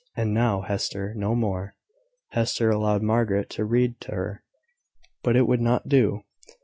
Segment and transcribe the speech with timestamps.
[0.17, 1.75] And now, Hester, no more."
[2.29, 4.43] Hester allowed Margaret to read to her;
[5.21, 6.23] but it would not do.